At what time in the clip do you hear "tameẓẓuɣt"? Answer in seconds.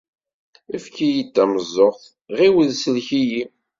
1.35-2.03